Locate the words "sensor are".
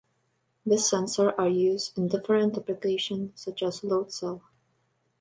0.89-1.47